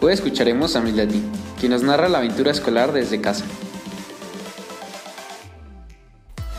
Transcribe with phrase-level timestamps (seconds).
[0.00, 1.20] Hoy escucharemos a Miss Leti,
[1.58, 3.44] quien nos narra la aventura escolar desde casa.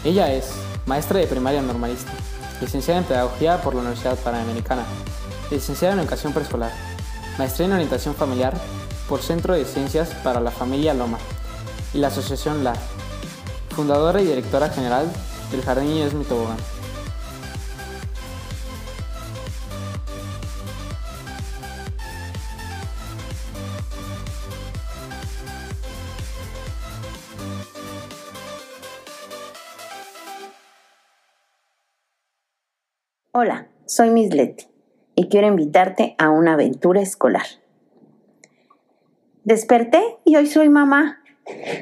[0.04, 0.52] Ella es
[0.86, 2.12] maestra de primaria normalista,
[2.60, 4.84] licenciada en Pedagogía por la Universidad Panamericana,
[5.50, 6.74] licenciada en Educación Preescolar,
[7.38, 8.54] maestría en Orientación Familiar
[9.08, 11.18] por Centro de Ciencias para la Familia Loma
[11.94, 12.78] y la Asociación LAR,
[13.70, 15.10] fundadora y directora general
[15.50, 16.58] del Jardín Esmi Tobogán.
[34.00, 34.66] Soy Miss Leti
[35.14, 37.46] y quiero invitarte a una aventura escolar.
[39.44, 41.22] Desperté y hoy soy mamá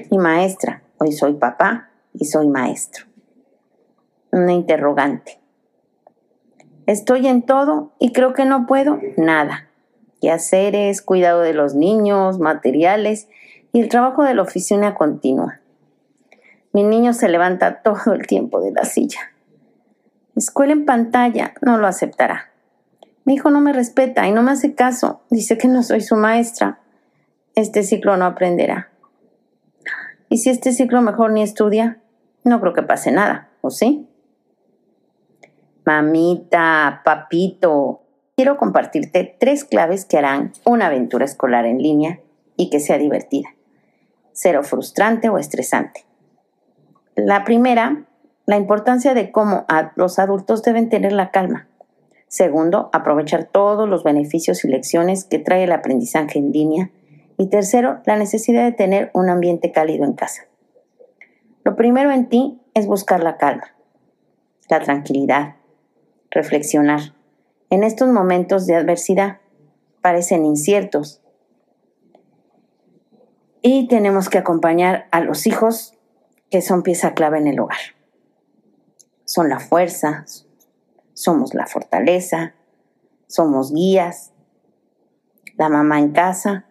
[0.09, 0.81] y maestra.
[0.97, 3.05] Hoy soy papá y soy maestro.
[4.31, 5.39] Una interrogante.
[6.87, 9.69] Estoy en todo y creo que no puedo nada.
[10.19, 13.27] Quehaceres, cuidado de los niños, materiales
[13.73, 15.59] y el trabajo de la oficina continua.
[16.73, 19.19] Mi niño se levanta todo el tiempo de la silla.
[20.37, 22.51] Escuela en pantalla no lo aceptará.
[23.25, 25.21] Mi hijo no me respeta y no me hace caso.
[25.31, 26.79] Dice que no soy su maestra.
[27.55, 28.91] Este ciclo no aprenderá.
[30.29, 32.01] Y si este ciclo mejor ni estudia,
[32.43, 34.07] no creo que pase nada, ¿o sí?
[35.85, 38.03] Mamita, papito,
[38.35, 42.19] quiero compartirte tres claves que harán una aventura escolar en línea
[42.57, 43.49] y que sea divertida,
[44.33, 46.05] cero frustrante o estresante.
[47.15, 48.05] La primera
[48.47, 51.67] la importancia de cómo los adultos deben tener la calma.
[52.29, 56.89] Segundo, aprovechar todos los beneficios y lecciones que trae el aprendizaje en línea.
[57.37, 60.43] Y tercero, la necesidad de tener un ambiente cálido en casa.
[61.65, 63.75] Lo primero en ti es buscar la calma,
[64.69, 65.55] la tranquilidad,
[66.31, 67.13] reflexionar.
[67.69, 69.39] En estos momentos de adversidad
[70.01, 71.21] parecen inciertos
[73.61, 75.95] y tenemos que acompañar a los hijos
[76.49, 77.96] que son pieza clave en el hogar
[79.27, 80.25] son la fuerza,
[81.13, 82.53] somos la fortaleza,
[83.27, 84.31] somos guías.
[85.57, 86.65] La mamá en casa,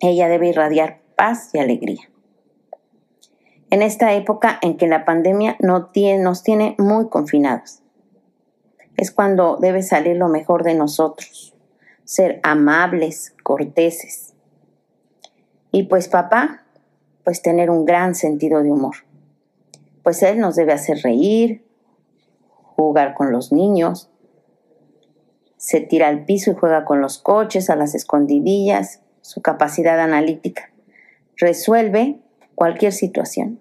[0.00, 2.10] ella debe irradiar paz y alegría.
[3.70, 5.90] En esta época en que la pandemia nos
[6.42, 7.82] tiene muy confinados,
[8.96, 11.54] es cuando debe salir lo mejor de nosotros,
[12.04, 14.34] ser amables, corteses.
[15.70, 16.64] Y pues papá,
[17.24, 19.07] pues tener un gran sentido de humor
[20.08, 21.66] pues Él nos debe hacer reír,
[22.62, 24.10] jugar con los niños,
[25.58, 30.72] se tira al piso y juega con los coches, a las escondidillas, su capacidad analítica.
[31.36, 32.22] Resuelve
[32.54, 33.60] cualquier situación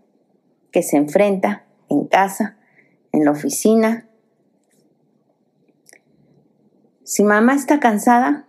[0.71, 2.55] que se enfrenta en casa,
[3.11, 4.07] en la oficina.
[7.03, 8.47] Si mamá está cansada,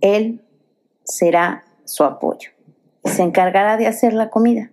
[0.00, 0.42] él
[1.04, 2.48] será su apoyo
[3.04, 4.70] y se encargará de hacer la comida.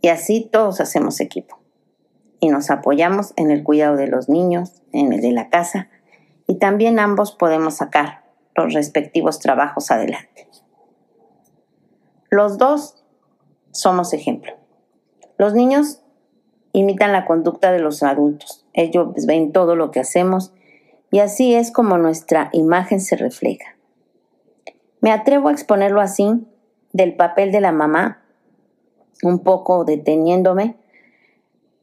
[0.00, 1.58] Y así todos hacemos equipo.
[2.40, 5.88] Y nos apoyamos en el cuidado de los niños, en el de la casa,
[6.46, 8.24] y también ambos podemos sacar
[8.56, 10.48] los respectivos trabajos adelante.
[12.30, 13.04] Los dos
[13.72, 14.52] somos ejemplo.
[15.38, 16.02] Los niños
[16.72, 18.66] imitan la conducta de los adultos.
[18.72, 20.52] Ellos ven todo lo que hacemos
[21.10, 23.76] y así es como nuestra imagen se refleja.
[25.00, 26.46] Me atrevo a exponerlo así
[26.92, 28.22] del papel de la mamá
[29.22, 30.76] un poco deteniéndome,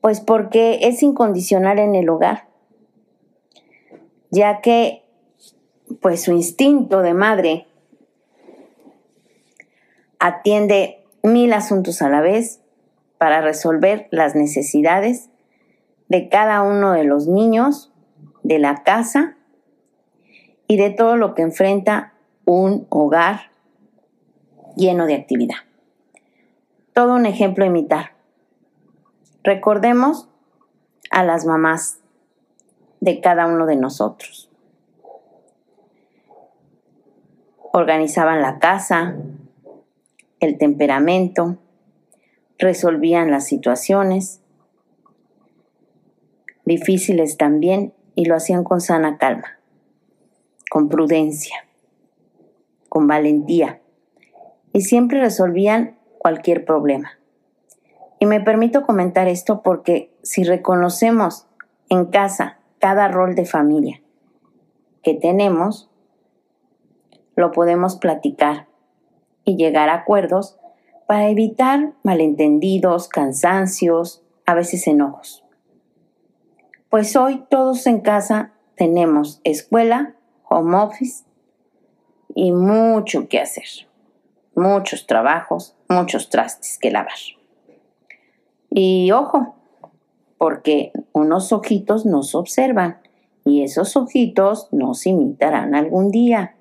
[0.01, 2.47] pues porque es incondicional en el hogar,
[4.29, 5.03] ya que
[6.01, 7.67] pues su instinto de madre
[10.19, 12.61] atiende mil asuntos a la vez
[13.17, 15.29] para resolver las necesidades
[16.07, 17.91] de cada uno de los niños,
[18.43, 19.35] de la casa
[20.67, 22.13] y de todo lo que enfrenta
[22.45, 23.51] un hogar
[24.75, 25.66] lleno de actividad
[26.97, 28.13] todo un ejemplo a imitar.
[29.43, 30.27] Recordemos
[31.11, 31.99] a las mamás
[33.01, 34.49] de cada uno de nosotros.
[37.71, 39.15] Organizaban la casa,
[40.39, 41.57] el temperamento,
[42.57, 44.41] resolvían las situaciones,
[46.65, 49.59] difíciles también, y lo hacían con sana calma,
[50.71, 51.63] con prudencia,
[52.89, 53.81] con valentía,
[54.73, 55.96] y siempre resolvían
[56.27, 57.11] cualquier problema.
[58.19, 61.47] Y me permito comentar esto porque si reconocemos
[61.87, 64.01] en casa cada rol de familia
[65.03, 65.89] que tenemos,
[67.37, 68.67] lo podemos platicar
[69.45, 70.59] y llegar a acuerdos
[71.07, 75.45] para evitar malentendidos, cansancios, a veces enojos.
[76.89, 80.17] Pues hoy todos en casa tenemos escuela,
[80.49, 81.23] home office
[82.35, 83.86] y mucho que hacer.
[84.57, 87.13] Muchos trabajos, muchos trastes que lavar.
[88.71, 89.55] Y ojo,
[90.39, 92.99] porque unos ojitos nos observan
[93.45, 96.55] y esos ojitos nos imitarán algún día,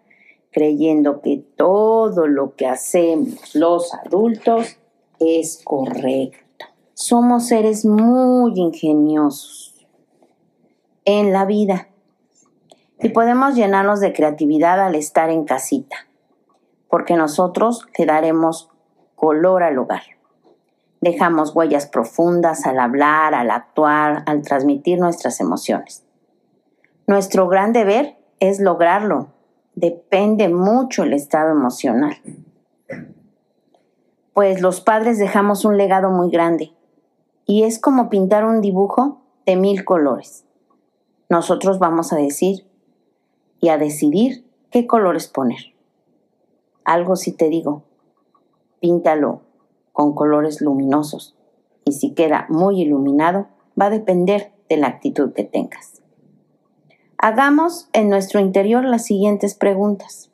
[0.50, 4.76] creyendo que todo lo que hacemos los adultos
[5.18, 6.66] es correcto.
[6.92, 9.86] Somos seres muy ingeniosos
[11.06, 11.88] en la vida
[13.00, 16.05] y podemos llenarnos de creatividad al estar en casita,
[16.88, 18.70] porque nosotros le daremos
[19.14, 20.02] color al hogar.
[21.00, 26.04] Dejamos huellas profundas al hablar, al actuar, al transmitir nuestras emociones.
[27.06, 29.28] Nuestro gran deber es lograrlo.
[29.74, 32.16] Depende mucho el estado emocional.
[34.32, 36.72] Pues los padres dejamos un legado muy grande
[37.46, 40.44] y es como pintar un dibujo de mil colores.
[41.28, 42.66] Nosotros vamos a decir
[43.60, 45.75] y a decidir qué colores poner.
[46.86, 47.82] Algo si te digo,
[48.78, 49.40] píntalo
[49.92, 51.36] con colores luminosos
[51.84, 53.48] y si queda muy iluminado
[53.78, 56.00] va a depender de la actitud que tengas.
[57.18, 60.30] Hagamos en nuestro interior las siguientes preguntas.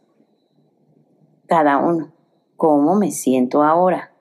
[1.46, 2.12] Cada uno,
[2.58, 4.12] ¿cómo me siento ahora?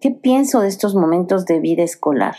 [0.00, 2.36] ¿Qué pienso de estos momentos de vida escolar?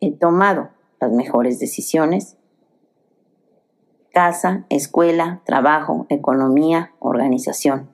[0.00, 2.37] ¿He tomado las mejores decisiones?
[4.12, 7.90] Casa, escuela, trabajo, economía, organización.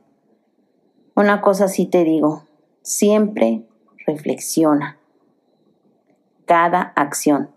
[1.17, 2.45] Una cosa sí te digo,
[2.83, 3.67] siempre
[4.07, 4.99] reflexiona
[6.45, 7.51] cada acción.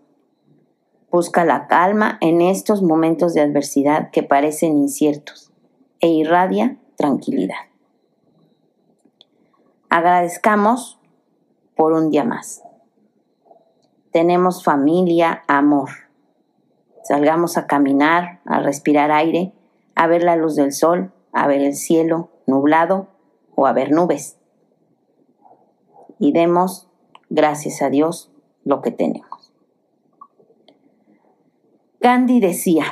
[1.10, 5.52] Busca la calma en estos momentos de adversidad que parecen inciertos
[6.00, 7.68] e irradia tranquilidad.
[9.88, 10.98] Agradezcamos
[11.74, 12.62] por un día más.
[14.12, 16.07] Tenemos familia, amor.
[17.08, 19.54] Salgamos a caminar, a respirar aire,
[19.94, 23.08] a ver la luz del sol, a ver el cielo nublado
[23.54, 24.36] o a ver nubes.
[26.18, 26.86] Y demos,
[27.30, 28.30] gracias a Dios,
[28.62, 29.54] lo que tenemos.
[31.98, 32.84] Gandhi decía,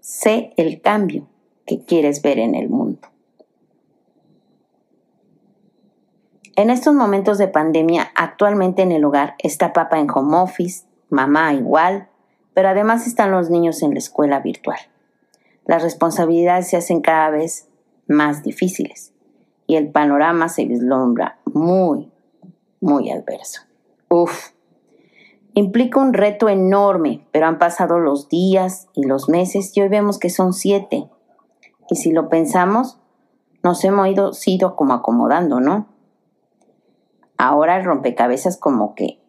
[0.00, 1.26] sé el cambio
[1.64, 3.08] que quieres ver en el mundo.
[6.54, 11.54] En estos momentos de pandemia, actualmente en el hogar está papá en home office, mamá
[11.54, 12.08] igual,
[12.54, 14.78] pero además están los niños en la escuela virtual.
[15.66, 17.68] Las responsabilidades se hacen cada vez
[18.06, 19.12] más difíciles
[19.66, 22.10] y el panorama se vislumbra muy,
[22.80, 23.62] muy adverso.
[24.08, 24.50] Uf,
[25.54, 30.18] implica un reto enorme, pero han pasado los días y los meses y hoy vemos
[30.18, 31.08] que son siete.
[31.88, 32.98] Y si lo pensamos,
[33.62, 35.88] nos hemos ido, como acomodando, ¿no?
[37.38, 39.20] Ahora el rompecabezas como que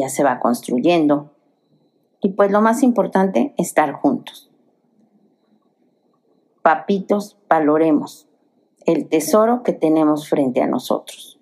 [0.00, 1.30] ya se va construyendo.
[2.20, 4.46] Y pues lo más importante, estar juntos
[6.66, 8.26] papitos, valoremos
[8.86, 11.38] el tesoro que tenemos frente a nosotros.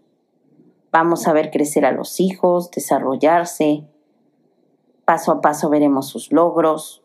[0.92, 3.84] Vamos a ver crecer a los hijos, desarrollarse.
[5.06, 7.02] Paso a paso veremos sus logros,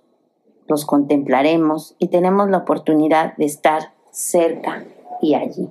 [0.67, 4.83] los contemplaremos y tenemos la oportunidad de estar cerca
[5.21, 5.69] y allí.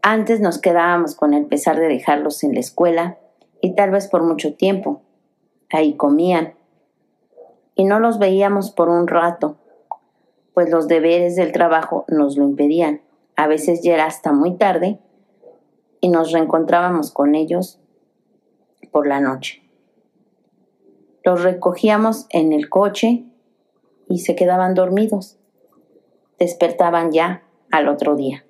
[0.00, 3.18] Antes nos quedábamos con el pesar de dejarlos en la escuela
[3.60, 5.02] y tal vez por mucho tiempo.
[5.70, 6.54] Ahí comían
[7.74, 9.56] y no los veíamos por un rato
[10.56, 13.02] pues los deberes del trabajo nos lo impedían.
[13.36, 14.98] A veces ya era hasta muy tarde
[16.00, 17.78] y nos reencontrábamos con ellos
[18.90, 19.62] por la noche.
[21.22, 23.26] Los recogíamos en el coche
[24.08, 25.36] y se quedaban dormidos.
[26.38, 28.46] Despertaban ya al otro día.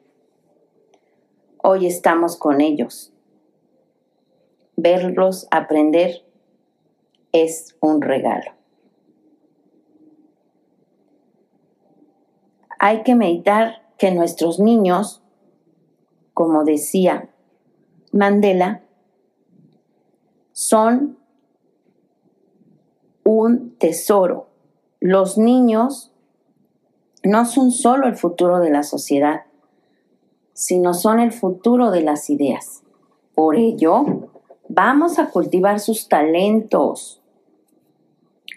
[1.61, 3.16] Hoy estamos con ellos.
[4.77, 6.23] Verlos aprender
[7.33, 8.57] es un regalo.
[12.79, 15.23] hay que meditar que nuestros niños,
[16.35, 17.31] como decía
[18.13, 18.83] Mandela,
[20.53, 21.19] son
[23.25, 24.49] un tesoro.
[25.01, 26.13] Los niños
[27.23, 29.47] no son solo el futuro de la sociedad,
[30.53, 32.83] sino son el futuro de las ideas.
[33.35, 34.26] Por ello,
[34.77, 37.23] vamos a cultivar sus talentos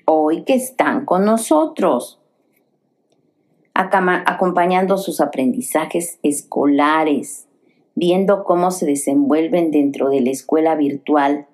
[0.03, 2.19] hoy que están con nosotros
[3.73, 7.47] acompañando sus aprendizajes escolares,
[7.95, 11.47] viendo cómo se desenvuelven dentro de la escuela virtual.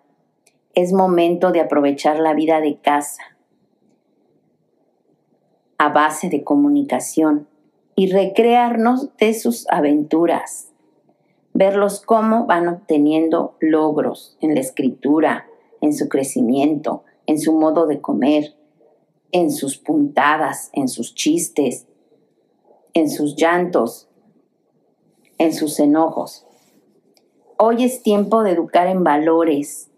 [0.74, 3.22] Es momento de aprovechar la vida de casa
[5.78, 7.48] a base de comunicación
[7.96, 10.70] y recrearnos de sus aventuras,
[11.56, 15.48] verlos cómo van obteniendo logros en la escritura,
[15.80, 18.56] en su crecimiento, en su modo de comer,
[19.32, 21.88] en sus puntadas, en sus chistes,
[22.94, 24.10] en sus llantos,
[25.38, 26.46] en sus enojos.
[27.58, 29.90] Hoy es tiempo de educar en valores,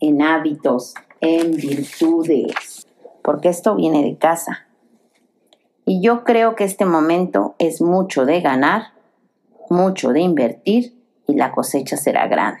[0.00, 0.92] en hábitos,
[1.22, 2.86] en virtudes,
[3.22, 4.66] porque esto viene de casa.
[5.86, 8.92] Y yo creo que este momento es mucho de ganar,
[9.70, 10.95] mucho de invertir
[11.26, 12.60] y la cosecha será grande.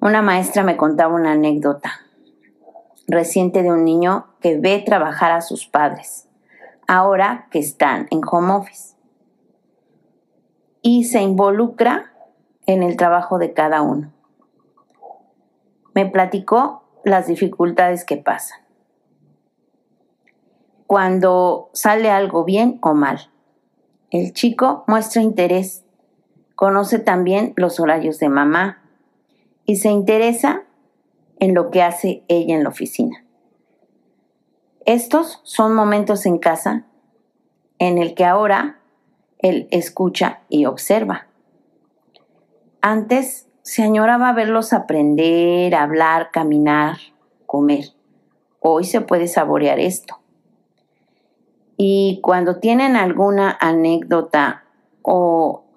[0.00, 1.90] Una maestra me contaba una anécdota
[3.08, 6.28] reciente de un niño que ve trabajar a sus padres,
[6.86, 8.94] ahora que están en home office,
[10.82, 12.12] y se involucra
[12.66, 14.12] en el trabajo de cada uno.
[15.94, 18.60] Me platicó las dificultades que pasan.
[20.86, 23.30] Cuando sale algo bien o mal,
[24.10, 25.84] el chico muestra interés,
[26.58, 28.82] conoce también los horarios de mamá
[29.64, 30.64] y se interesa
[31.38, 33.24] en lo que hace ella en la oficina.
[34.84, 36.84] Estos son momentos en casa
[37.78, 38.80] en el que ahora
[39.38, 41.28] él escucha y observa.
[42.80, 46.96] Antes se añoraba verlos aprender, hablar, caminar,
[47.46, 47.84] comer.
[48.58, 50.18] Hoy se puede saborear esto.
[51.76, 54.64] Y cuando tienen alguna anécdota
[55.02, 55.67] o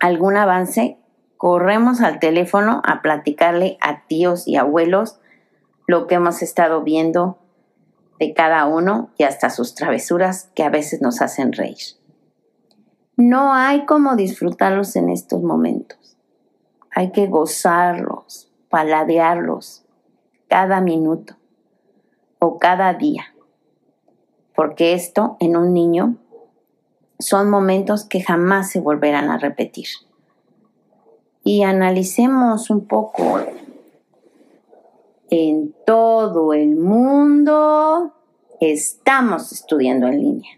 [0.00, 0.98] algún avance,
[1.36, 5.18] corremos al teléfono a platicarle a tíos y abuelos
[5.86, 7.38] lo que hemos estado viendo
[8.18, 11.76] de cada uno y hasta sus travesuras que a veces nos hacen reír.
[13.16, 16.16] No hay como disfrutarlos en estos momentos.
[16.90, 19.84] Hay que gozarlos, paladearlos
[20.48, 21.36] cada minuto
[22.38, 23.36] o cada día
[24.56, 26.16] porque esto en un niño
[27.18, 29.86] son momentos que jamás se volverán a repetir.
[31.44, 33.40] Y analicemos un poco.
[35.30, 38.12] En todo el mundo
[38.60, 40.50] estamos estudiando en línea.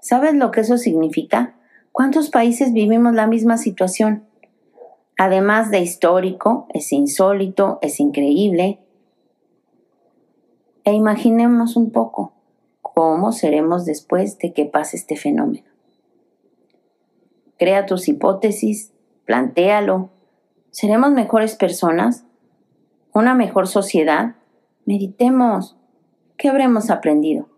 [0.00, 1.56] ¿Sabes lo que eso significa?
[1.92, 4.24] ¿Cuántos países vivimos la misma situación?
[5.18, 8.80] Además de histórico, es insólito, es increíble.
[10.84, 12.32] E imaginemos un poco,
[12.94, 15.66] cómo seremos después de que pase este fenómeno.
[17.58, 18.92] Crea tus hipótesis,
[19.24, 20.10] plantéalo.
[20.70, 22.24] ¿Seremos mejores personas?
[23.12, 24.36] ¿Una mejor sociedad?
[24.84, 25.76] Meditemos.
[26.36, 27.48] ¿Qué habremos aprendido?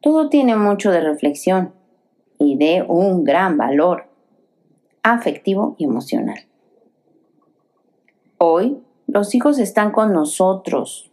[0.00, 1.74] Todo tiene mucho de reflexión
[2.38, 4.08] y de un gran valor
[5.02, 6.40] afectivo y emocional.
[8.38, 11.12] Hoy los hijos están con nosotros,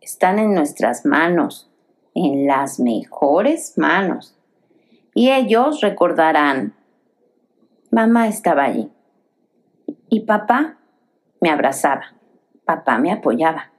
[0.00, 1.70] están en nuestras manos
[2.16, 4.34] en las mejores manos.
[5.14, 6.74] Y ellos recordarán,
[7.90, 8.90] mamá estaba allí
[10.08, 10.78] y papá
[11.40, 12.14] me abrazaba,
[12.64, 13.70] papá me apoyaba.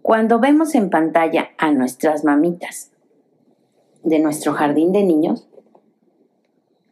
[0.00, 2.92] Cuando vemos en pantalla a nuestras mamitas
[4.02, 5.48] de nuestro jardín de niños,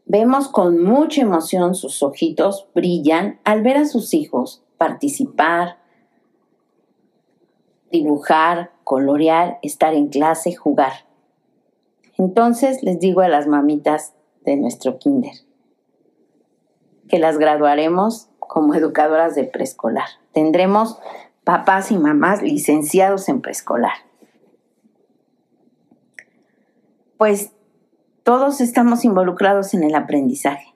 [0.04, 5.78] vemos con mucha emoción sus ojitos brillan al ver a sus hijos participar,
[7.90, 10.92] dibujar, colorear, estar en clase, jugar.
[12.16, 14.14] Entonces les digo a las mamitas
[14.44, 15.32] de nuestro kinder
[17.08, 20.06] que las graduaremos como educadoras de preescolar.
[20.30, 21.00] Tendremos
[21.42, 23.96] papás y mamás licenciados en preescolar.
[27.16, 27.50] Pues
[28.22, 30.74] todos estamos involucrados en el aprendizaje.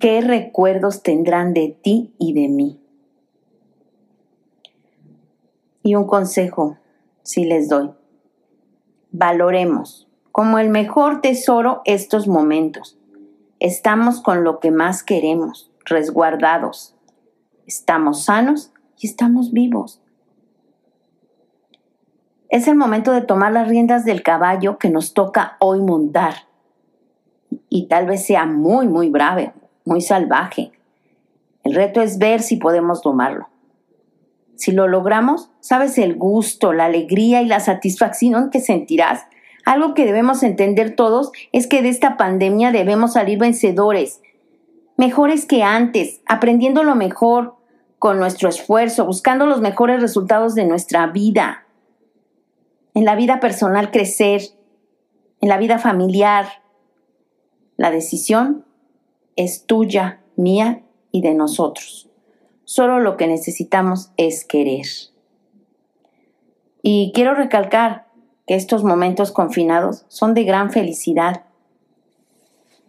[0.00, 2.85] ¿Qué recuerdos tendrán de ti y de mí?
[5.86, 6.78] Y un consejo,
[7.22, 7.92] si les doy.
[9.12, 12.98] Valoremos como el mejor tesoro estos momentos.
[13.60, 16.96] Estamos con lo que más queremos, resguardados.
[17.68, 20.02] Estamos sanos y estamos vivos.
[22.48, 26.48] Es el momento de tomar las riendas del caballo que nos toca hoy montar.
[27.68, 30.72] Y tal vez sea muy, muy brave, muy salvaje.
[31.62, 33.46] El reto es ver si podemos tomarlo.
[34.56, 39.26] Si lo logramos, sabes el gusto, la alegría y la satisfacción que sentirás.
[39.64, 44.20] Algo que debemos entender todos es que de esta pandemia debemos salir vencedores,
[44.96, 47.56] mejores que antes, aprendiendo lo mejor
[47.98, 51.66] con nuestro esfuerzo, buscando los mejores resultados de nuestra vida.
[52.94, 54.42] En la vida personal crecer,
[55.40, 56.46] en la vida familiar.
[57.76, 58.64] La decisión
[59.36, 60.82] es tuya, mía
[61.12, 62.05] y de nosotros.
[62.66, 64.86] Solo lo que necesitamos es querer.
[66.82, 68.08] Y quiero recalcar
[68.44, 71.44] que estos momentos confinados son de gran felicidad.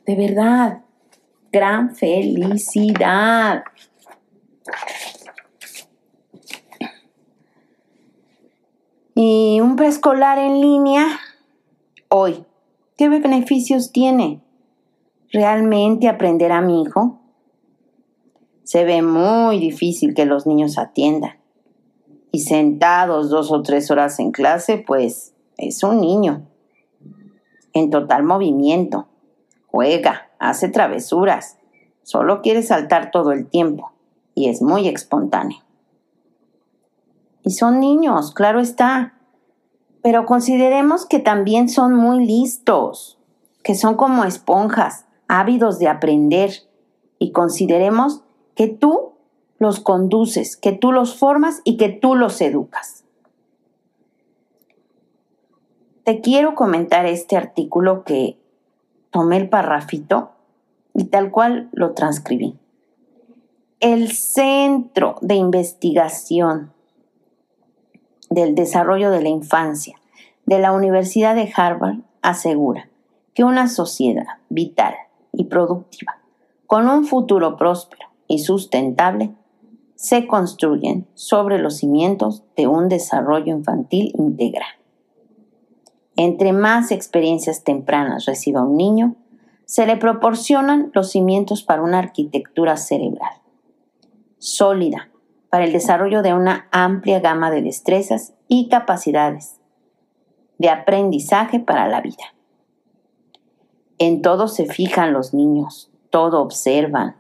[0.07, 0.81] De verdad,
[1.51, 3.65] gran felicidad.
[9.13, 11.05] Y un preescolar en línea,
[12.10, 12.46] hoy,
[12.98, 14.41] ¿qué beneficios tiene?
[15.31, 17.26] ¿Realmente aprenderá mi hijo?
[18.68, 21.38] Se ve muy difícil que los niños atiendan.
[22.34, 26.46] Y sentados dos o tres horas en clase, pues es un niño.
[27.72, 29.08] En total movimiento.
[29.68, 31.58] Juega, hace travesuras.
[32.04, 33.94] Solo quiere saltar todo el tiempo.
[34.36, 35.60] Y es muy espontáneo.
[37.44, 39.14] Y son niños, claro está.
[40.04, 43.18] Pero consideremos que también son muy listos,
[43.64, 46.52] que son como esponjas, ávidos de aprender.
[47.18, 48.26] Y consideremos
[48.58, 49.14] que tú
[49.60, 53.06] los conduces, que tú los formas y que tú los educas.
[56.04, 58.40] Te quiero comentar este artículo que
[59.12, 60.32] tomé el parrafito
[60.96, 62.56] y tal cual lo transcribí.
[63.80, 66.74] El Centro de Investigación
[68.32, 70.00] del Desarrollo de la Infancia
[70.48, 72.90] de la Universidad de Harvard asegura
[73.36, 74.96] que una sociedad vital
[75.32, 76.18] y productiva,
[76.66, 79.31] con un futuro próspero y sustentable,
[79.96, 84.69] se construyen sobre los cimientos de un desarrollo infantil integral.
[86.15, 89.15] Entre más experiencias tempranas reciba un niño,
[89.65, 93.31] se le proporcionan los cimientos para una arquitectura cerebral
[94.38, 95.10] sólida
[95.50, 99.60] para el desarrollo de una amplia gama de destrezas y capacidades
[100.57, 102.34] de aprendizaje para la vida.
[103.98, 107.15] En todo se fijan los niños, todo observan,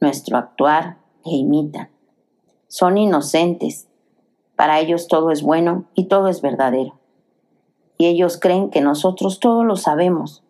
[0.00, 1.88] nuestro actuar e imitan.
[2.68, 3.88] Son inocentes,
[4.56, 6.98] para ellos todo es bueno y todo es verdadero.
[7.98, 10.42] Y ellos creen que nosotros todo lo sabemos.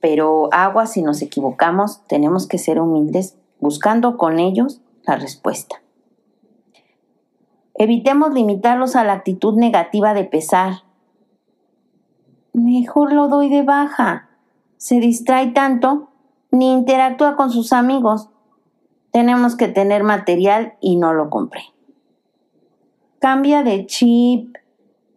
[0.00, 5.82] Pero agua si nos equivocamos, tenemos que ser humildes buscando con ellos la respuesta.
[7.74, 10.84] Evitemos limitarlos a la actitud negativa de pesar.
[12.52, 14.28] Mejor lo doy de baja.
[14.76, 16.11] Se distrae tanto,
[16.52, 18.28] ni interactúa con sus amigos.
[19.10, 21.62] Tenemos que tener material y no lo compré.
[23.18, 24.56] Cambia de chip.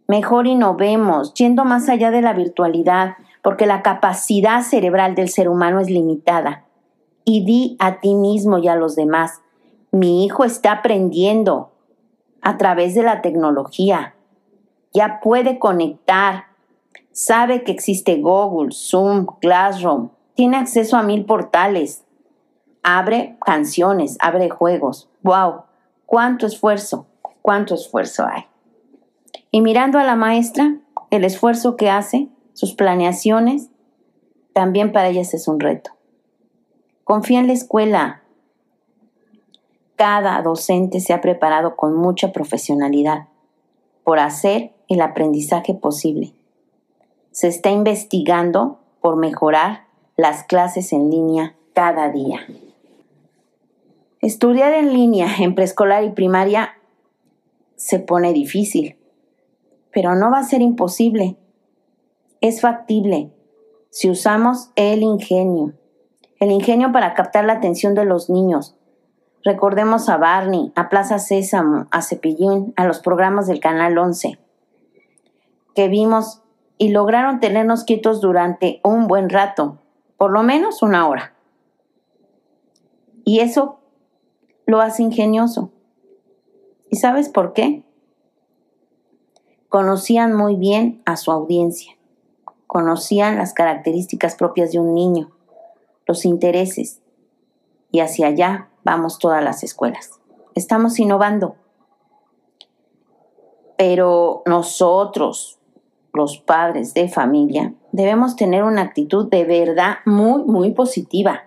[0.07, 5.79] Mejor innovemos, yendo más allá de la virtualidad, porque la capacidad cerebral del ser humano
[5.79, 6.65] es limitada
[7.25, 9.41] y di a ti mismo y a los demás,
[9.91, 11.71] mi hijo está aprendiendo
[12.41, 14.15] a través de la tecnología,
[14.93, 16.45] ya puede conectar,
[17.11, 22.03] sabe que existe Google, Zoom, Classroom, tiene acceso a mil portales,
[22.83, 25.09] abre canciones, abre juegos.
[25.23, 25.63] ¡Wow!
[26.05, 27.07] ¿Cuánto esfuerzo?
[27.41, 28.45] ¿Cuánto esfuerzo hay?
[29.49, 30.77] Y mirando a la maestra,
[31.09, 33.69] el esfuerzo que hace, sus planeaciones,
[34.53, 35.91] también para ellas es un reto.
[37.03, 38.21] Confía en la escuela.
[39.95, 43.27] Cada docente se ha preparado con mucha profesionalidad
[44.03, 46.33] por hacer el aprendizaje posible.
[47.31, 49.84] Se está investigando por mejorar
[50.17, 52.39] las clases en línea cada día.
[54.21, 56.78] Estudiar en línea en preescolar y primaria
[57.75, 58.97] se pone difícil,
[59.91, 61.38] pero no va a ser imposible.
[62.41, 63.32] Es factible
[63.89, 65.73] si usamos el ingenio
[66.39, 68.75] el ingenio para captar la atención de los niños.
[69.43, 74.39] Recordemos a Barney, a Plaza Sésamo, a Cepillín, a los programas del Canal 11,
[75.75, 76.41] que vimos
[76.78, 79.80] y lograron tenernos quietos durante un buen rato,
[80.17, 81.34] por lo menos una hora.
[83.23, 83.80] Y eso
[84.65, 85.71] lo hace ingenioso.
[86.89, 87.84] ¿Y sabes por qué?
[89.69, 91.97] Conocían muy bien a su audiencia,
[92.67, 95.32] conocían las características propias de un niño,
[96.06, 97.01] los intereses.
[97.91, 100.19] Y hacia allá vamos todas las escuelas.
[100.54, 101.56] Estamos innovando.
[103.78, 105.54] Pero nosotros,
[106.15, 111.43] los padres de familia, debemos tener una actitud de verdad muy, muy positiva,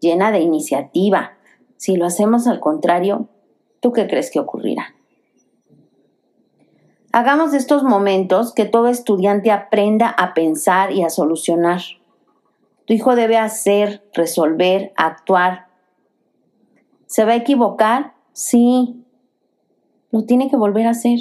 [0.00, 1.32] llena de iniciativa.
[1.76, 3.28] Si lo hacemos al contrario,
[3.80, 4.94] ¿tú qué crees que ocurrirá?
[7.12, 11.80] Hagamos estos momentos que todo estudiante aprenda a pensar y a solucionar.
[12.84, 15.68] Tu hijo debe hacer, resolver, actuar.
[17.06, 18.14] ¿Se va a equivocar?
[18.32, 19.04] Sí.
[20.10, 21.18] Lo tiene que volver a hacer.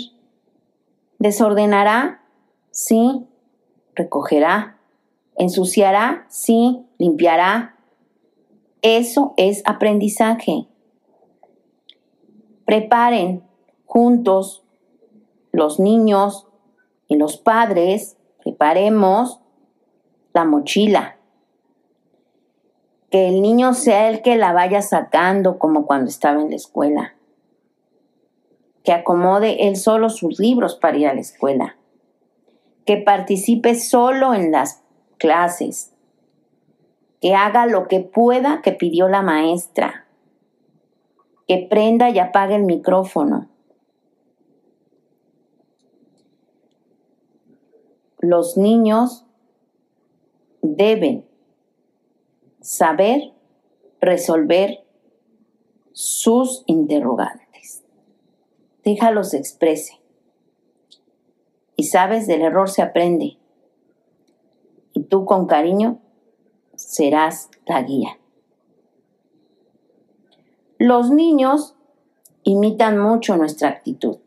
[1.19, 2.21] ¿Desordenará?
[2.77, 3.25] Sí.
[3.95, 4.77] ¿Recogerá?
[5.35, 6.27] ¿Ensuciará?
[6.29, 6.85] Sí.
[6.99, 7.75] ¿Limpiará?
[8.83, 10.67] Eso es aprendizaje.
[12.65, 13.41] Preparen
[13.85, 14.63] juntos
[15.51, 16.45] los niños
[17.07, 19.39] y los padres, preparemos
[20.33, 21.17] la mochila
[23.09, 27.15] que el niño sea el que la vaya sacando como cuando estaba en la escuela.
[28.83, 31.76] que acomode él solo sus libros para ir a la escuela,
[32.87, 34.81] que participe solo en las
[35.17, 35.93] clases,
[37.19, 40.07] que haga lo que pueda que pidió la maestra,
[41.49, 43.49] que prenda y apague el micrófono.
[48.19, 49.25] Los niños
[50.61, 51.27] deben
[52.61, 53.33] saber
[53.99, 54.85] resolver
[55.91, 57.83] sus interrogantes.
[58.85, 60.06] Déjalos exprese.
[61.77, 63.37] Y sabes, del error se aprende.
[64.93, 65.99] Y tú con cariño
[66.75, 68.17] serás la guía.
[70.79, 71.75] Los niños
[72.43, 74.17] imitan mucho nuestra actitud.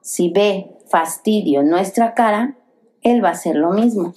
[0.00, 2.56] Si ve fastidio en nuestra cara,
[3.02, 4.14] él va a hacer lo mismo.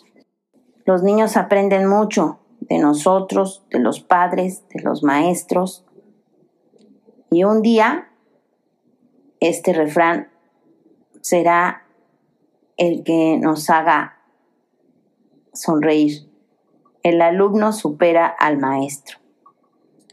[0.85, 5.85] Los niños aprenden mucho de nosotros, de los padres, de los maestros.
[7.31, 8.11] Y un día,
[9.39, 10.29] este refrán
[11.21, 11.85] será
[12.77, 14.19] el que nos haga
[15.53, 16.29] sonreír.
[17.03, 19.17] El alumno supera al maestro,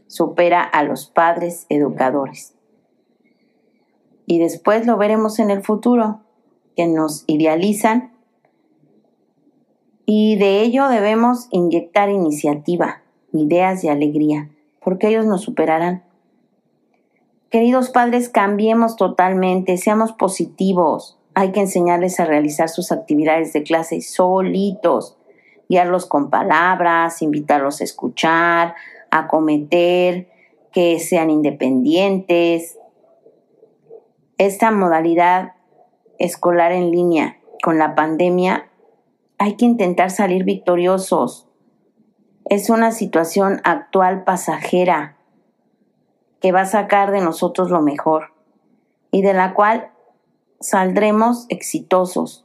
[0.07, 2.55] supera a los padres educadores.
[4.27, 6.21] Y después lo veremos en el futuro,
[6.77, 8.12] que nos idealizan
[10.11, 13.03] y de ello debemos inyectar iniciativa,
[13.35, 14.49] ideas y alegría,
[14.81, 16.03] porque ellos nos superarán.
[17.51, 21.19] Queridos padres, cambiemos totalmente, seamos positivos.
[21.33, 25.17] Hay que enseñarles a realizar sus actividades de clase solitos,
[25.67, 28.75] guiarlos con palabras, invitarlos a escuchar,
[29.11, 30.29] a cometer,
[30.73, 32.79] que sean independientes.
[34.37, 35.55] Esta modalidad
[36.19, 38.69] escolar en línea con la pandemia
[39.39, 41.49] hay que intentar salir victoriosos.
[42.45, 45.17] Es una situación actual pasajera
[46.40, 48.33] que va a sacar de nosotros lo mejor
[49.11, 49.90] y de la cual
[50.61, 52.44] saldremos exitosos.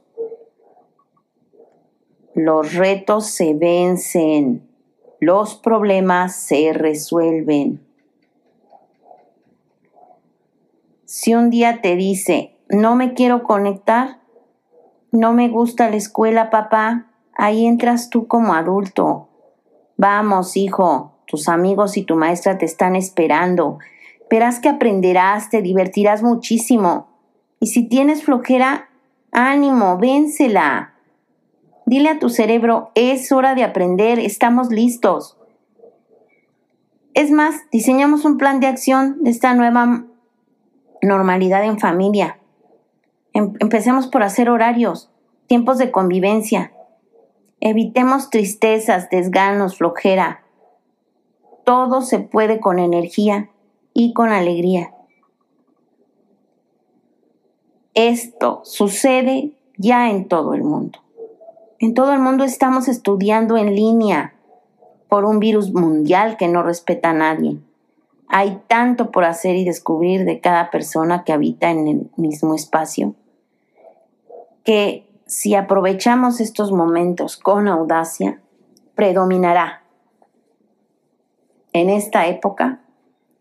[2.34, 4.68] Los retos se vencen,
[5.20, 7.80] los problemas se resuelven.
[11.04, 14.20] Si un día te dice, no me quiero conectar,
[15.12, 17.06] no me gusta la escuela, papá.
[17.36, 19.28] Ahí entras tú como adulto.
[19.96, 23.78] Vamos, hijo, tus amigos y tu maestra te están esperando.
[24.30, 27.08] Verás que aprenderás, te divertirás muchísimo.
[27.60, 28.88] Y si tienes flojera,
[29.32, 30.94] ánimo, vénsela.
[31.86, 35.36] Dile a tu cerebro, es hora de aprender, estamos listos.
[37.12, 40.04] Es más, diseñamos un plan de acción de esta nueva
[41.02, 42.38] normalidad en familia.
[43.34, 45.10] Em, empecemos por hacer horarios,
[45.46, 46.72] tiempos de convivencia.
[47.60, 50.43] Evitemos tristezas, desganos, flojera.
[51.64, 53.50] Todo se puede con energía
[53.92, 54.92] y con alegría.
[57.94, 60.98] Esto sucede ya en todo el mundo.
[61.78, 64.34] En todo el mundo estamos estudiando en línea
[65.08, 67.58] por un virus mundial que no respeta a nadie.
[68.28, 73.14] Hay tanto por hacer y descubrir de cada persona que habita en el mismo espacio
[74.64, 78.40] que si aprovechamos estos momentos con audacia,
[78.94, 79.83] predominará
[81.74, 82.80] en esta época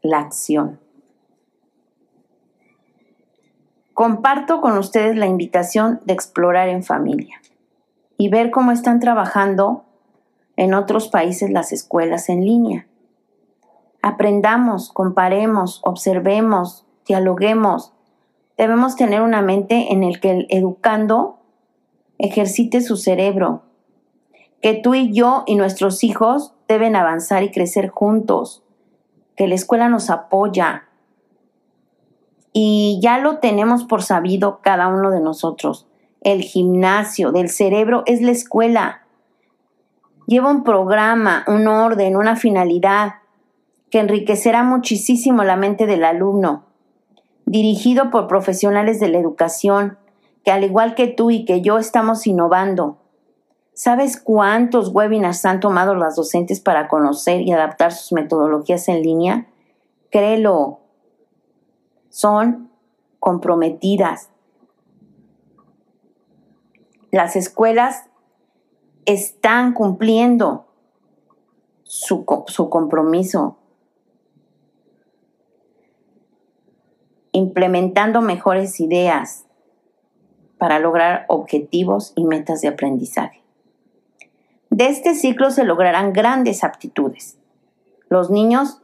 [0.01, 0.81] la acción.
[3.93, 7.41] Comparto con ustedes la invitación de explorar en familia
[8.17, 9.85] y ver cómo están trabajando
[10.57, 12.87] en otros países las escuelas en línea.
[14.01, 17.93] Aprendamos, comparemos, observemos, dialoguemos,
[18.57, 21.39] Debemos tener una mente en el que el educando
[22.19, 23.63] ejercite su cerebro,
[24.63, 28.63] que tú y yo y nuestros hijos deben avanzar y crecer juntos,
[29.35, 30.87] que la escuela nos apoya.
[32.53, 35.85] Y ya lo tenemos por sabido cada uno de nosotros.
[36.21, 39.01] El gimnasio del cerebro es la escuela.
[40.27, 43.15] Lleva un programa, un orden, una finalidad
[43.91, 46.63] que enriquecerá muchísimo la mente del alumno
[47.45, 49.97] dirigido por profesionales de la educación,
[50.45, 53.02] que al igual que tú y que yo estamos innovando.
[53.73, 59.47] ¿Sabes cuántos webinars han tomado las docentes para conocer y adaptar sus metodologías en línea?
[60.11, 60.79] Créelo,
[62.09, 62.69] son
[63.19, 64.29] comprometidas.
[67.09, 68.05] Las escuelas
[69.05, 70.67] están cumpliendo
[71.83, 73.57] su, su compromiso
[77.33, 79.45] implementando mejores ideas
[80.57, 83.42] para lograr objetivos y metas de aprendizaje.
[84.73, 87.37] De este ciclo se lograrán grandes aptitudes.
[88.09, 88.81] Los niños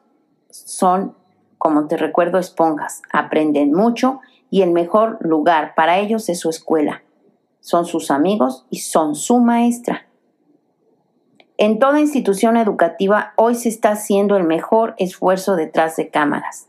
[0.51, 1.15] son
[1.57, 3.01] como te recuerdo, esponjas.
[3.11, 4.21] Aprenden mucho
[4.51, 7.01] y el mejor lugar para ellos es su escuela.
[7.59, 10.05] Son sus amigos y son su maestra.
[11.57, 16.67] En toda institución educativa hoy se está haciendo el mejor esfuerzo detrás de cámaras.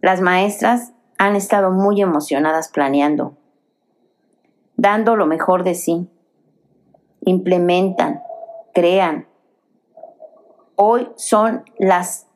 [0.00, 3.36] Las maestras han estado muy emocionadas planeando,
[4.76, 6.08] dando lo mejor de sí.
[7.26, 8.22] Implementan,
[8.72, 9.28] crean.
[10.76, 12.26] Hoy son las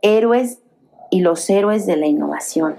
[0.00, 0.62] héroes
[1.10, 2.76] y los héroes de la innovación.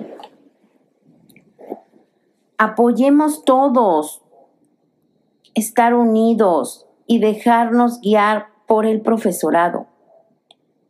[2.57, 4.21] Apoyemos todos,
[5.53, 9.87] estar unidos, y dejarnos guiar por el profesorado.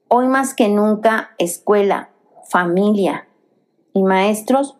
[0.07, 2.09] Hoy más que nunca, escuela,
[2.47, 3.27] familia
[3.93, 4.77] y maestros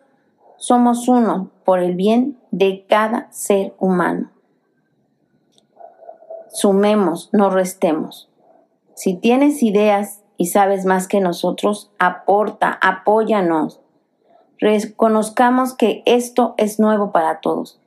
[0.56, 4.30] somos uno por el bien de cada ser humano.
[6.56, 8.30] Sumemos, no restemos.
[8.94, 13.82] Si tienes ideas y sabes más que nosotros, aporta, apóyanos.
[14.58, 17.78] Reconozcamos que esto es nuevo para todos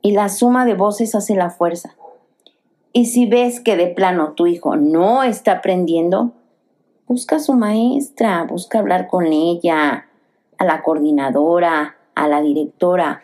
[0.00, 1.96] y la suma de voces hace la fuerza.
[2.92, 6.30] Y si ves que de plano tu hijo no está aprendiendo,
[7.08, 10.06] busca a su maestra, busca hablar con ella,
[10.56, 13.22] a la coordinadora, a la directora.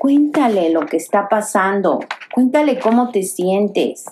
[0.00, 2.00] Cuéntale lo que está pasando,
[2.36, 4.04] cuéntale cómo te sientes.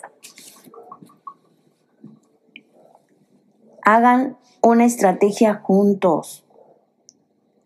[3.83, 6.47] Hagan una estrategia juntos.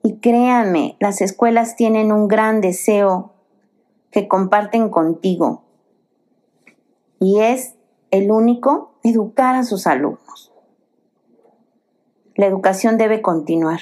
[0.02, 3.34] Y créanme, las escuelas tienen un gran deseo
[4.10, 5.62] que comparten contigo
[7.20, 7.76] y es
[8.10, 10.52] el único educar a sus alumnos.
[12.34, 13.80] La educación debe continuar.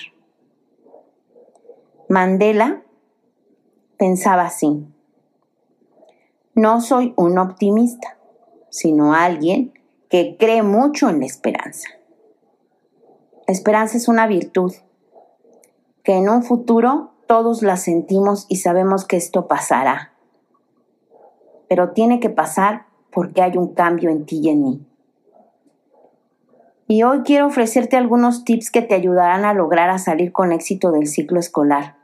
[2.11, 2.83] Mandela
[3.97, 4.87] pensaba así.
[6.57, 8.17] No soy un optimista,
[8.71, 9.75] sino alguien
[10.09, 11.91] que cree mucho en la esperanza.
[13.47, 14.73] La esperanza es una virtud
[16.03, 20.15] que en un futuro todos la sentimos y sabemos que esto pasará.
[21.69, 24.87] Pero tiene que pasar porque hay un cambio en ti y en mí.
[26.89, 31.07] Y hoy quiero ofrecerte algunos tips que te ayudarán a lograr salir con éxito del
[31.07, 31.97] ciclo escolar.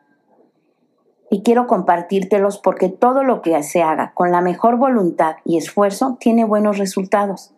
[1.33, 6.19] Y quiero compartírtelos porque todo lo que se haga con la mejor voluntad y esfuerzo
[6.21, 7.55] tiene buenos resultados.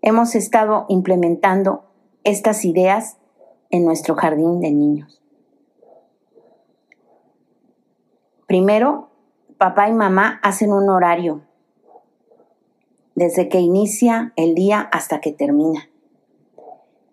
[0.00, 1.84] Hemos estado implementando
[2.24, 3.18] estas ideas
[3.68, 5.20] en nuestro jardín de niños.
[8.46, 9.10] Primero,
[9.58, 11.42] papá y mamá hacen un horario
[13.14, 15.90] desde que inicia el día hasta que termina.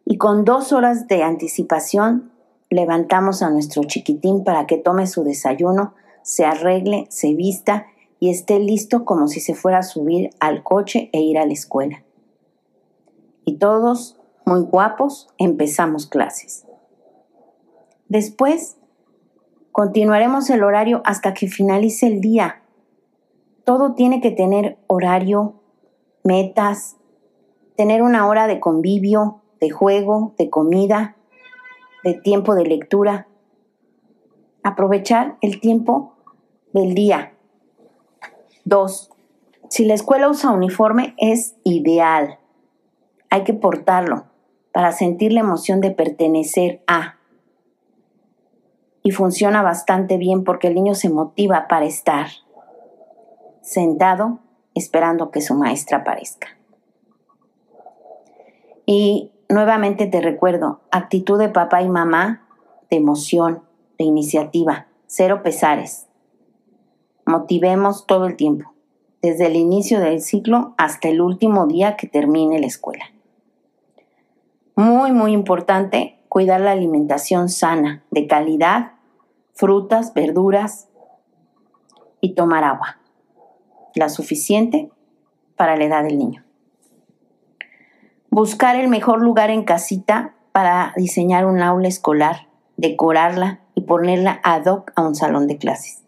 [0.05, 2.32] Y con dos horas de anticipación
[2.73, 7.87] levantamos a nuestro chiquitín para que tome su desayuno, se arregle, se vista
[8.19, 11.53] y esté listo como si se fuera a subir al coche e ir a la
[11.53, 12.03] escuela.
[13.45, 16.65] Y todos, muy guapos, empezamos clases.
[18.07, 18.77] Después,
[19.71, 22.63] continuaremos el horario hasta que finalice el día.
[23.65, 25.61] Todo tiene que tener horario,
[26.23, 26.97] metas,
[27.75, 31.17] tener una hora de convivio, de juego, de comida,
[32.03, 33.27] de tiempo de lectura.
[34.63, 36.15] Aprovechar el tiempo
[36.73, 37.33] del día.
[38.65, 39.09] Dos,
[39.69, 42.39] si la escuela usa uniforme es ideal.
[43.29, 44.25] Hay que portarlo
[44.71, 47.17] para sentir la emoción de pertenecer a.
[49.01, 52.27] Y funciona bastante bien porque el niño se motiva para estar
[53.61, 54.39] sentado
[54.75, 56.49] esperando que su maestra aparezca.
[58.85, 62.47] Y nuevamente te recuerdo, actitud de papá y mamá,
[62.89, 63.63] de emoción,
[63.97, 66.07] de iniciativa, cero pesares.
[67.25, 68.73] Motivemos todo el tiempo,
[69.21, 73.05] desde el inicio del ciclo hasta el último día que termine la escuela.
[74.75, 78.93] Muy, muy importante cuidar la alimentación sana, de calidad,
[79.53, 80.89] frutas, verduras
[82.19, 82.97] y tomar agua
[83.95, 84.89] la suficiente
[85.55, 86.43] para la edad del niño.
[88.35, 94.65] Buscar el mejor lugar en casita para diseñar un aula escolar, decorarla y ponerla ad
[94.65, 96.01] hoc a un salón de clases.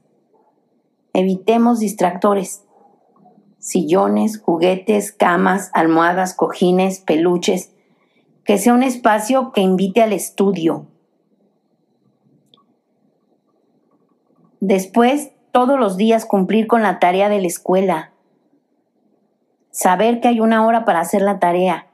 [1.13, 2.65] Evitemos distractores,
[3.59, 7.75] sillones, juguetes, camas, almohadas, cojines, peluches,
[8.43, 10.87] que sea un espacio que invite al estudio.
[14.61, 18.13] Después todos los días cumplir con la tarea de la escuela,
[19.69, 21.84] saber que hay una hora para hacer la tarea,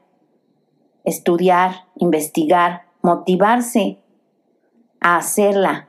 [1.04, 3.98] estudiar, investigar, motivarse
[5.00, 5.88] a hacerla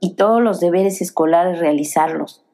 [0.00, 2.44] y todos los deberes escolares realizarlos.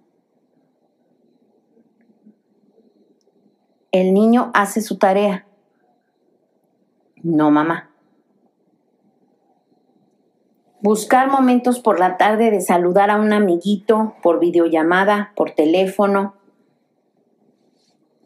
[3.92, 5.46] El niño hace su tarea
[7.22, 7.90] No, mamá.
[10.80, 16.34] Buscar momentos por la tarde de saludar a un amiguito por videollamada, por teléfono,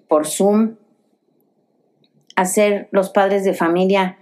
[0.08, 0.74] por Zoom.
[2.38, 4.16] Hacer los padres de familia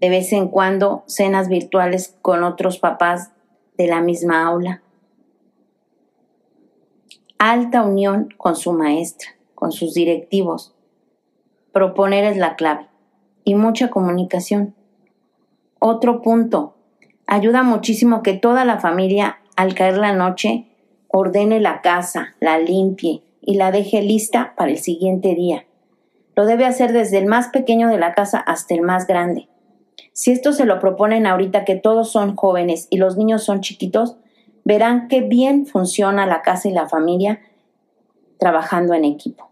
[0.00, 3.30] de vez en cuando cenas virtuales con otros papás
[3.78, 4.82] de la misma aula.
[7.38, 10.74] Alta unión con su maestra, con sus directivos.
[11.70, 12.88] Proponer es la clave
[13.44, 14.74] y mucha comunicación.
[15.78, 16.74] Otro punto,
[17.28, 20.66] ayuda muchísimo que toda la familia, al caer la noche,
[21.06, 25.64] ordene la casa, la limpie y la deje lista para el siguiente día.
[26.34, 29.48] Lo debe hacer desde el más pequeño de la casa hasta el más grande.
[30.12, 34.16] Si esto se lo proponen ahorita que todos son jóvenes y los niños son chiquitos,
[34.64, 37.40] verán qué bien funciona la casa y la familia
[38.38, 39.50] trabajando en equipo.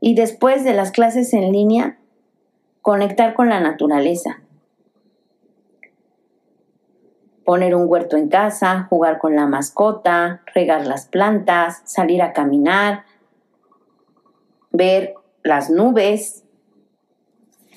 [0.00, 1.98] Y después de las clases en línea,
[2.82, 4.42] conectar con la naturaleza.
[7.44, 13.04] Poner un huerto en casa, jugar con la mascota, regar las plantas, salir a caminar,
[14.76, 16.44] ver las nubes,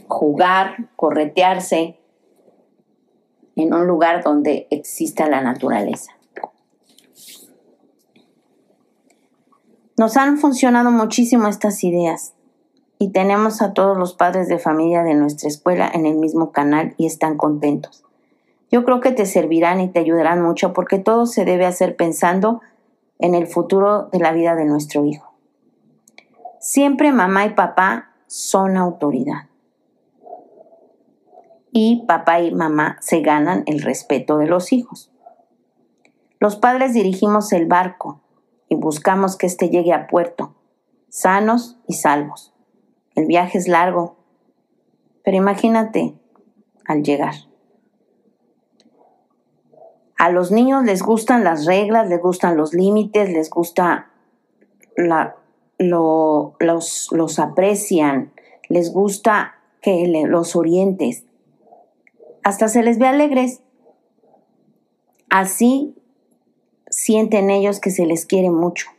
[0.07, 1.99] jugar, corretearse
[3.55, 6.13] en un lugar donde exista la naturaleza.
[9.97, 12.33] Nos han funcionado muchísimo estas ideas
[12.99, 16.95] y tenemos a todos los padres de familia de nuestra escuela en el mismo canal
[16.97, 18.05] y están contentos.
[18.71, 22.62] Yo creo que te servirán y te ayudarán mucho porque todo se debe hacer pensando
[23.17, 25.28] en el futuro de la vida de nuestro hijo.
[26.60, 29.50] Siempre mamá y papá son autoridad
[31.72, 35.12] y papá y mamá se ganan el respeto de los hijos.
[36.39, 38.22] Los padres dirigimos el barco
[38.67, 40.56] y buscamos que éste llegue a puerto,
[41.10, 42.54] sanos y salvos.
[43.15, 44.17] El viaje es largo,
[45.24, 46.15] pero imagínate
[46.86, 47.36] al llegar.
[50.17, 54.12] A los niños les gustan las reglas, les gustan los límites, les gusta
[54.98, 55.38] la,
[55.79, 58.31] los, los aprecian,
[58.67, 61.23] les gusta que los orientes.
[62.43, 63.61] Hasta se les ve alegres.
[65.29, 65.95] Así
[66.89, 68.89] sienten ellos que se les quiere mucho,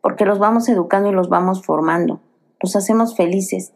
[0.00, 2.20] porque los vamos educando y los vamos formando,
[2.60, 3.72] los hacemos felices,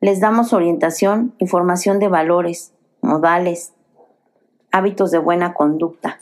[0.00, 3.72] les damos orientación y formación de valores, modales,
[4.70, 6.20] hábitos de buena conducta,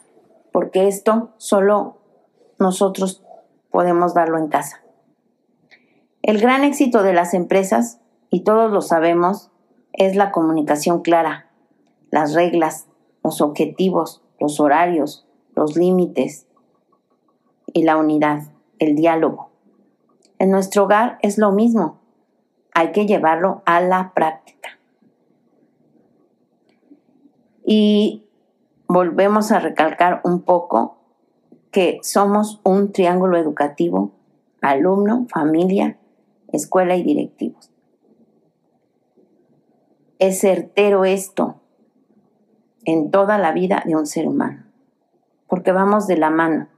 [0.53, 1.97] porque esto solo
[2.61, 3.23] nosotros
[3.73, 4.83] podemos darlo en casa.
[6.23, 9.51] El gran éxito de las empresas, y todos lo sabemos,
[9.93, 11.51] es la comunicación clara,
[12.11, 12.87] las reglas,
[13.25, 16.47] los objetivos, los horarios, los límites
[17.73, 18.45] y la unidad,
[18.79, 19.51] el diálogo.
[20.39, 22.01] En nuestro hogar es lo mismo,
[22.75, 24.79] hay que llevarlo a la práctica.
[27.65, 28.27] Y
[28.89, 31.02] volvemos a recalcar un poco
[31.73, 34.13] que somos un triángulo educativo,
[34.61, 35.99] alumno, familia,
[36.53, 37.73] escuela y directivos
[40.23, 41.57] es certero esto
[42.85, 44.63] en toda la vida de un ser humano,
[45.49, 46.69] porque vamos de la mano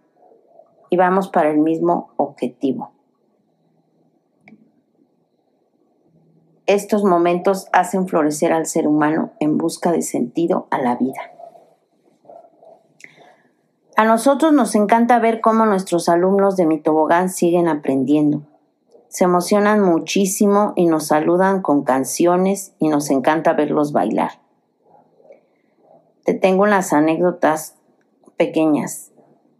[0.89, 2.93] y vamos para el mismo objetivo.
[6.65, 11.34] Estos momentos hacen florecer al ser humano en busca de sentido a la vida.
[13.97, 18.43] A nosotros nos encanta ver cómo nuestros alumnos de mi tobogán siguen aprendiendo
[19.15, 24.41] se emocionan muchísimo y nos saludan con canciones y nos encanta verlos bailar.
[26.25, 27.77] Te tengo unas anécdotas
[28.37, 29.13] pequeñas,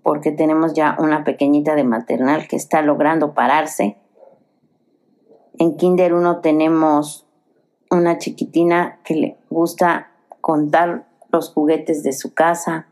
[0.03, 3.97] porque tenemos ya una pequeñita de maternal que está logrando pararse.
[5.61, 7.25] En Kinder 1 tenemos
[7.93, 12.89] una chiquitina que le gusta contar los juguetes de su casa.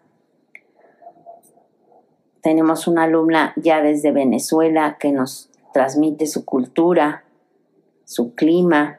[2.43, 7.22] Tenemos una alumna ya desde Venezuela que nos transmite su cultura,
[8.05, 8.99] su clima,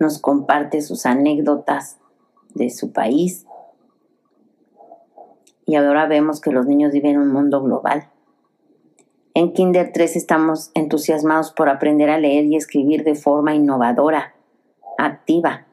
[0.00, 1.98] nos comparte sus anécdotas
[2.54, 3.46] de su país.
[5.64, 8.10] Y ahora vemos que los niños viven en un mundo global.
[9.32, 14.34] En Kinder 3 estamos entusiasmados por aprender a leer y escribir de forma innovadora,
[14.98, 15.66] activa.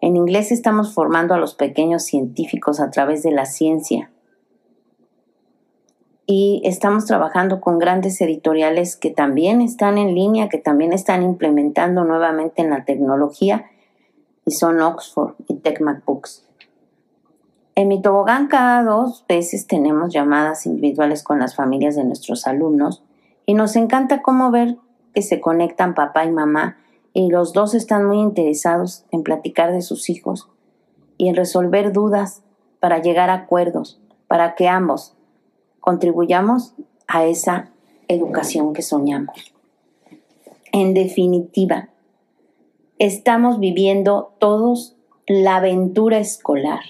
[0.00, 4.10] En inglés estamos formando a los pequeños científicos a través de la ciencia
[6.32, 12.04] y estamos trabajando con grandes editoriales que también están en línea, que también están implementando
[12.04, 13.64] nuevamente en la tecnología
[14.46, 16.46] y son Oxford y TechMac Books.
[17.74, 23.02] En mi tobogán cada dos veces tenemos llamadas individuales con las familias de nuestros alumnos
[23.44, 24.76] y nos encanta cómo ver
[25.12, 26.76] que se conectan papá y mamá
[27.12, 30.48] y los dos están muy interesados en platicar de sus hijos
[31.18, 32.44] y en resolver dudas
[32.78, 35.16] para llegar a acuerdos, para que ambos
[35.80, 36.74] contribuyamos
[37.08, 37.70] a esa
[38.08, 39.54] educación que soñamos.
[40.72, 41.88] En definitiva,
[42.98, 46.84] estamos viviendo todos la aventura escolar,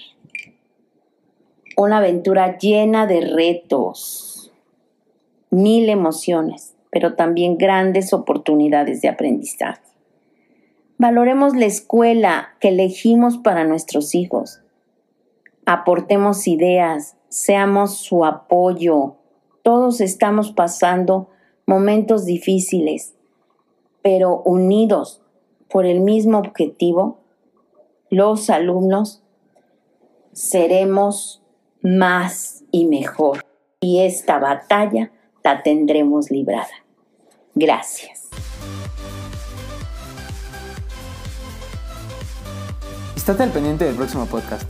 [1.77, 4.51] una aventura llena de retos,
[5.49, 9.81] mil emociones, pero también grandes oportunidades de aprendizaje.
[10.97, 14.61] Valoremos la escuela que elegimos para nuestros hijos.
[15.65, 19.15] Aportemos ideas, seamos su apoyo.
[19.63, 21.29] Todos estamos pasando
[21.65, 23.15] momentos difíciles,
[24.01, 25.21] pero unidos
[25.69, 27.19] por el mismo objetivo,
[28.09, 29.23] los alumnos
[30.33, 31.41] seremos
[31.81, 33.45] más y mejor.
[33.79, 35.11] Y esta batalla
[35.43, 36.67] la tendremos librada.
[37.55, 38.27] Gracias.
[43.15, 44.63] Estate al pendiente del próximo podcast.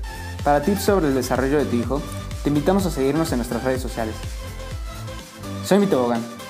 [0.43, 2.01] Para tips sobre el desarrollo de tu hijo,
[2.44, 4.16] te invitamos a seguirnos en nuestras redes sociales.
[5.66, 6.41] Soy mi tobogán